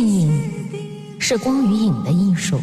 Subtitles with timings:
[0.00, 0.32] 电影
[1.18, 2.58] 是光与影的艺术，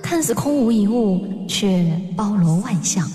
[0.00, 3.10] 看似空无一物，却包罗万象。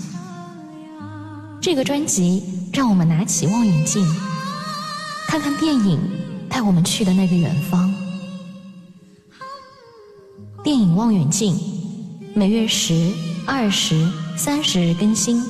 [1.62, 2.42] 这个专辑
[2.74, 4.06] 让我们拿起望远镜，
[5.26, 5.98] 看看电影
[6.46, 7.90] 带我们去的那个远方。
[10.62, 11.58] 电影望远镜
[12.34, 13.14] 每月十、
[13.46, 14.06] 二十、
[14.36, 15.42] 三十日更新，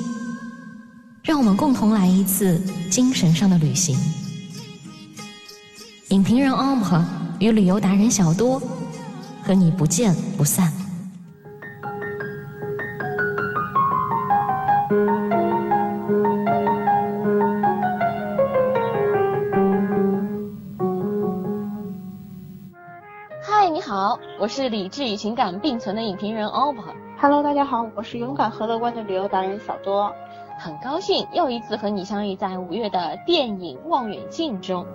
[1.24, 3.98] 让我们共同来一次精神上的旅行。
[6.10, 7.02] 影评人 Ombre
[7.41, 8.62] 与旅游达人小多，
[9.42, 10.70] 和你不见不散。
[23.42, 30.12] 嗨，你好，我是理智与情感并存的影评人 Ombre，Hello，大家好，我是勇敢和乐观的旅游达人小多。
[30.56, 34.86] 很高兴又一次和你相遇在五月的电影望远镜中。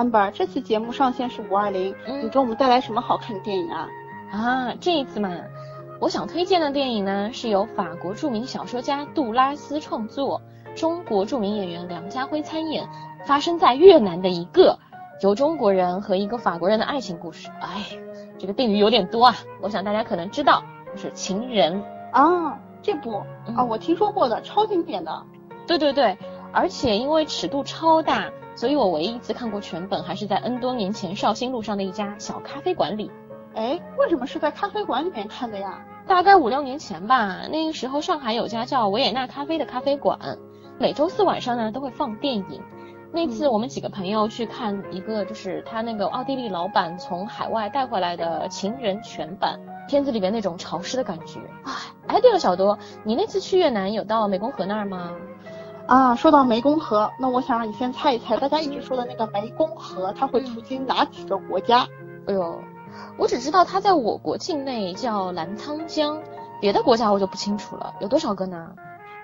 [0.00, 3.86] Amber，这次节目上线是五二零，嗯你给我们带来什么好看的电影啊？
[4.32, 5.30] 啊，这一次嘛，
[6.00, 10.40] 我想推荐的电影呢，是由法国著名小说家杜拉斯创作，
[10.74, 12.88] 中国著名演员梁家辉参演，
[13.26, 14.78] 发生在越南的一个
[15.20, 17.50] 由中国人和一个法国人的爱情故事。
[17.60, 17.84] 哎，
[18.38, 20.62] 这个定语有点多啊，我想大家可能知道，
[20.94, 21.82] 就是《情人》。
[22.12, 25.22] 啊，这部嗯啊，我听说过的，超经典的。
[25.66, 26.16] 对对对，
[26.52, 33.10] 而且因为尺度超大，所以我唯一一次看过全本还是在 N 多年前绍兴路上的一家小咖啡馆里。
[33.54, 35.84] 哎，为什么是在咖啡馆里面看的呀？
[36.06, 40.18] 大概五六年前吧，那个时候上海有家叫维也纳咖啡的咖啡馆，
[40.78, 42.60] 每周四晚上呢都会放电影。
[43.12, 51.40] 那次我们几个朋友去看一个，就是他那个奥地利老板从海外带回来的《情人》全版，片子里面那种潮湿的感觉。
[51.64, 51.72] 哎，
[52.06, 55.10] 哎，对了，小多，你那次去越南有到湄公河那儿吗？
[55.90, 61.84] 啊，说到湄公河，那我想让你先猜一猜，大家一直说的那个湄公河，它会途经哪几个国家？
[62.26, 62.60] 哎呦，
[63.18, 66.22] 我只知道它在我国境内叫澜沧江，
[66.60, 67.94] 别的国家我就不清楚了。
[67.98, 68.68] 有多少个呢？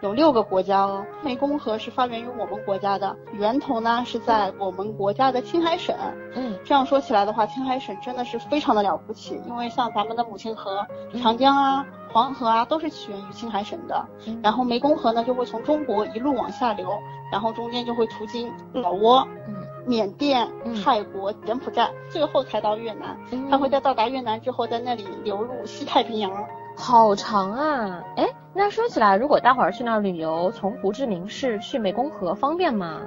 [0.06, 1.04] 有六个国家哦。
[1.24, 5.94] 湄公河是发源于我们国家的，源头呢是在我们国家的青海省。
[6.36, 14.06] 嗯这样说起来的话，青海省真的是非常的了不起，因为像咱们的母亲河嗯长江啊、黄河啊，都是起源于青海省的。
[14.26, 16.88] 嗯然后湄公河呢，就会从中国一路往下流，
[17.32, 19.54] 然后中间就会途经老挝、嗯
[19.86, 23.16] 缅甸嗯、泰国、柬埔寨，最后才到越南。
[23.30, 26.32] 嗯，它会在到达越南之后，在那里流入西太平洋。
[26.76, 28.04] 好长啊！
[28.16, 33.00] 哎，那说起来，如果大伙儿去那儿旅游，从胡志明市去湄公河方便吗？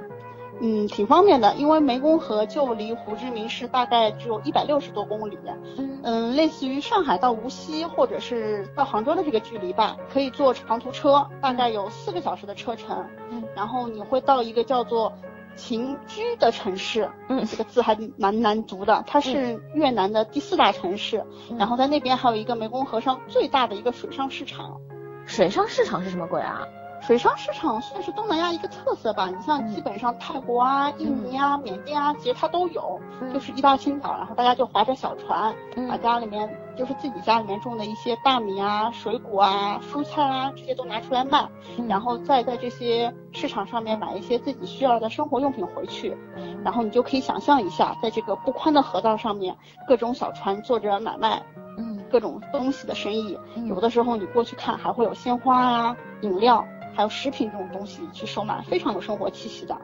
[0.62, 5.38] 嗯，挺方便的，因为湄公河就离胡志明市大概只有一百六十多公里。
[5.78, 13.06] 嗯嗯，类似于上海到无锡或者是到杭州的这个距离吧，可以坐长途车，大概有四个小时的车程。
[13.30, 15.12] 嗯然后你会到一个叫做
[15.60, 21.22] 秦居的城市，嗯这个字还蛮难读的，它是越南的第四大城市。
[21.50, 24.80] 嗯然后在那边还有一个湄公河上最大的一个水上市场。
[25.26, 26.66] 水上市场是什么鬼啊？
[27.00, 33.32] 水上市场算是东南亚一个特色吧，你像基本上泰国啊、印尼啊、缅甸啊，其实它都有，嗯。
[33.32, 35.52] 就是一大清早，然后大家就划着小船，
[35.88, 41.88] 把嗯家里面就是自己家里面种的一些大米啊、水果啊、蔬菜啊这些都拿出来卖，嗯。
[41.88, 46.62] 然后再在这些市场上面买一些自己需要的生活用品回去，嗯。
[46.62, 49.56] 然后你就可以想象一下，在这个不宽的河道上面，
[49.88, 51.42] 各种小船做着买卖，
[51.78, 51.98] 嗯。
[52.10, 53.66] 各种东西的生意，嗯。
[53.68, 56.64] 有的时候你过去看还会有鲜花啊、饮料，
[56.94, 59.76] 还有食品这种东西去售卖，非常有生活气息的。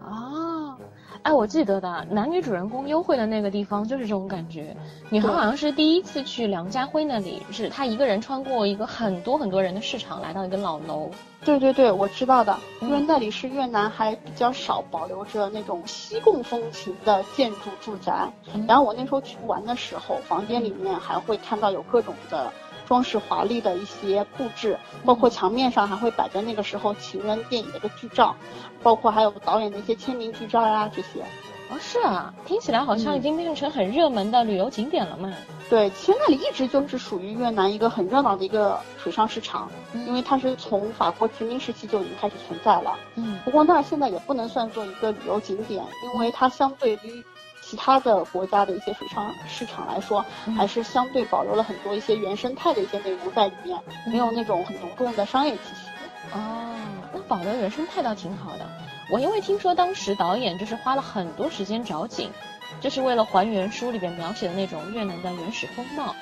[0.00, 0.76] 哦，
[1.22, 4.76] 哎，我记得的男女主人公幽会的那个地方就是这种感觉。
[5.10, 11.08] 女孩好像是第一次去梁家辉那里，是她一个人穿过一个很多很多人的市场，来到一个老楼。
[11.44, 18.32] 对对对，我知道的，嗯因为那里是越南还比较少保留着那种西贡风情的建筑住宅。
[18.54, 22.52] 嗯然后我那时候去玩的时候，房间里面还会看到有各种的
[22.86, 28.34] 装饰华丽的一些布置，包括墙面上还会摆着那个时候情人电影的一个剧照，
[28.82, 31.20] 包括还有导演的一些签名剧照呀、这些。
[31.70, 35.32] 哦，是啊，听起来好像嗯已经变成很热门的旅游景点了嘛。
[35.70, 42.94] 对，其实那里一直就是属于越南一个很热闹的一个水上市场，嗯因为它是从法国殖民时期就已经开始存在了。
[43.14, 45.82] 嗯不过那儿现在也不能算作一个旅游景点，
[46.12, 47.24] 因为它相对于
[47.72, 55.88] 其他的国家的一些水上市场来说，嗯还是相对保留了很多一些原生态的一些内容在里面，没有那种很浓重的商业气息。
[56.34, 56.76] 哦，
[57.14, 58.66] 那保留原生态倒挺好的。
[59.08, 62.30] 我因为听说当时导演就是花了很多时间找景，
[62.78, 66.14] 就是为了还原书里边描写的那种越南的原始风貌。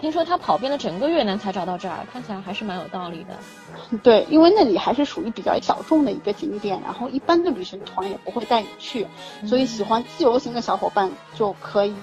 [0.00, 3.36] 听说他跑遍了整个越南才找到这儿，看起来还是蛮有道理的。
[4.02, 9.06] 对，因为那里还是属于比较小众的一个景点，然后一般的旅行团也不会带你去，
[9.46, 11.94] 所以喜欢自由行的小伙伴就可以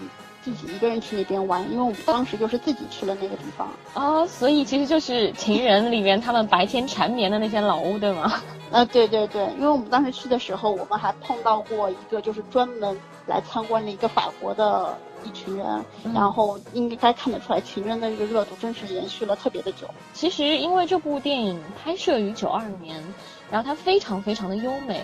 [0.43, 1.63] 自己一个人去那边玩。
[1.71, 3.69] 因为我们当时就是自己去了那个地方。
[3.93, 8.33] 哦，所以其实就是《情人》里面他们白天缠绵的那些老屋，对吗？
[8.71, 14.97] 啊，对对对，因为我们当时去的时候，我们还碰到过一个就是专门来参观的一个法国的。
[15.25, 15.83] 一群人，
[16.13, 19.89] 然后应该看得出来，情人的这个热度真是延续了特别的久。
[20.13, 23.03] 其实因为这部电影拍摄于九二年，
[23.49, 25.01] 然后它非常非常的优美，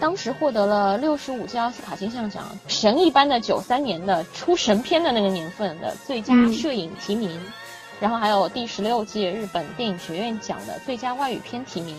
[0.00, 7.38] 当时获得了六十五届奥斯卡金像奖，神一般的九三年的出神片的那个年份的最佳摄影提名，
[8.00, 11.94] 然后还有第十六届日本电影学院奖的最佳外语片提名。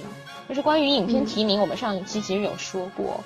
[0.50, 3.24] 就是关于影片提名，我们上一期其实有说过，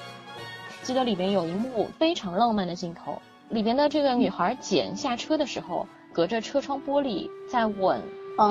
[0.86, 3.20] 记得里面有一幕非常浪漫的镜头。
[3.50, 8.00] 里边的这个女孩简下车的时候，隔着车窗玻璃在吻，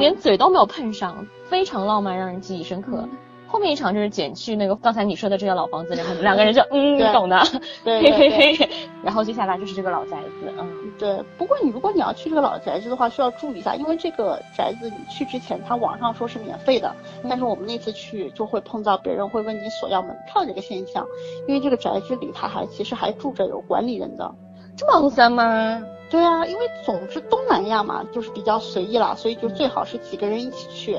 [0.00, 3.08] 连嘴都没有碰上，非常浪漫，让人记忆深刻。
[3.54, 7.40] 后面一场就是减去那个刚才你说的这个老房子，然后两个人就 嗯，你懂的，
[7.84, 8.68] 对对 对。
[9.04, 11.22] 然后接下来就是这个老宅子，嗯，对。
[11.38, 16.92] 不过你如果你要去这个老宅子的话，需要注意一下，因为这个宅子你去之前，它网上说是免费的，
[17.28, 21.06] 但是我们那次去就会碰到别人会问你索要门票这个现象，
[21.46, 24.34] 因为这个宅子里它还其实还住着有管理人的。
[24.76, 25.80] 这么肮脏吗？
[26.14, 30.94] 对啊，因为总之东南亚嘛，就是比较随意啦，所以就最好是几个人一起去。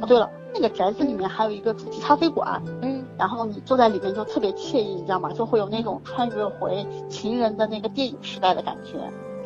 [0.00, 5.32] 哦，对了，那个宅子里面还有一个主题咖啡馆，嗯，然后你坐在里面就特别惬意，你知道吗？
[5.32, 9.00] 就会有那种穿越回情人的那个电影时代的感觉。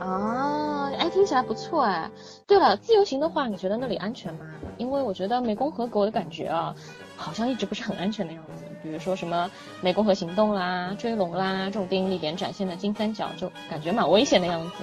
[0.05, 2.11] 啊，哎，听起来不错哎。
[2.47, 4.41] 对了，自由行的话，你觉得那里安全吗？
[4.77, 6.75] 因为我觉得湄公河给我的感觉啊，
[7.17, 8.66] 好像一直不是很安全的样子。
[8.83, 9.51] 比如说什么
[9.83, 14.77] 湄公河行动啦、追龙啦这种电影里边展现的金三角，就感觉蛮危险的样子。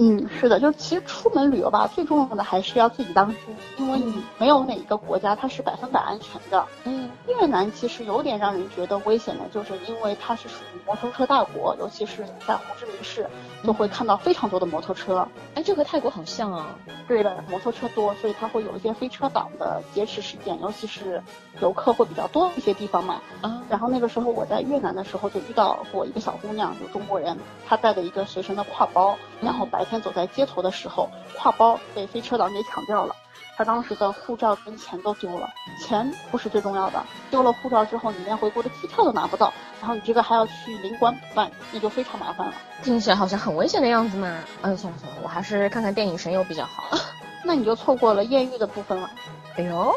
[0.00, 3.38] 嗯，是的，就是其实出门旅游吧，最重要的还是要自己当心，
[3.78, 6.64] 因为你没有哪一个国家它是百分百安全的。
[6.84, 13.28] 嗯，越南其实有点让人觉得危险的，就是因为它是属于摩托车大国，尤其是在胡志明市，
[13.64, 15.26] 就会看到非常多的摩托车。
[15.56, 16.76] 哎，这和泰国好像啊。
[17.08, 21.20] 对的，摩托车多，所以它会有一些飞车党的劫持事件，尤其是
[21.60, 23.20] 游客会比较多一些地方嘛。
[23.40, 27.36] 啊，然后那个时候我在越南的时候就遇到过一个小姑娘，就中国人，
[27.66, 31.08] 她带着一个随身的挎包，然后白天走在街头的时候，
[31.38, 33.14] 挎包被飞车党给抢掉了，
[33.56, 35.48] 他当时的护照跟钱都丢了，
[35.84, 42.52] 钱不是最重要的，丢了护照之后，你连回国的机票都拿不到，然后你这个还要去领馆补办，那就非常麻烦了。
[42.82, 44.38] 听起来好像很危险的样子嘛。
[44.62, 46.96] 嗯，算了算了，我还是看看电影神游比较好。
[47.44, 49.10] 那你就错过了艳遇的部分了。
[49.56, 49.94] 哎呦，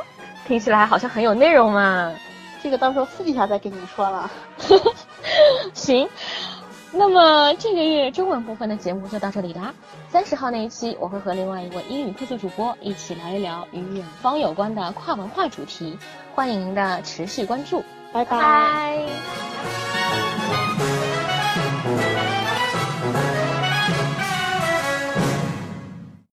[0.48, 2.14] 听起来好像很有内容嘛。
[2.64, 4.30] 这个到时候私底下再跟你说了。
[5.74, 6.08] 行，
[6.94, 9.74] 那么这个月中文部分的节目就到这里啦。
[10.10, 15.98] 三十号那一期，我会和另外一位英语特色主播一起聊一聊与远方有关的跨文化主题，
[16.36, 17.84] 欢迎您的持续关注。
[18.14, 19.41] 拜拜。